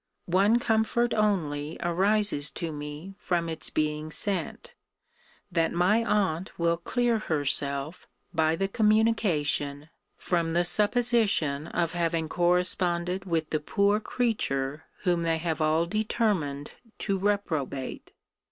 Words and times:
One 0.25 0.57
comfort 0.57 1.13
only 1.13 1.77
arises 1.79 2.49
to 2.53 2.71
me 2.71 3.13
from 3.19 3.47
its 3.47 3.69
being 3.69 4.09
sent; 4.09 4.73
that 5.51 5.71
my 5.71 6.03
aunt 6.03 6.57
will 6.57 6.77
clear 6.77 7.19
herself, 7.19 8.07
by 8.33 8.55
the 8.55 8.67
communication, 8.67 9.89
from 10.17 10.49
the 10.49 10.63
supposition 10.63 11.67
of 11.67 11.91
having 11.93 12.29
corresponded 12.29 13.25
with 13.25 13.51
the 13.51 13.59
poor 13.59 13.99
creature 13.99 14.85
whom 15.03 15.21
they 15.21 15.37
have 15.37 15.61
all 15.61 15.85
determine 15.85 16.65
to 16.97 17.19
reprobate. 17.19 18.11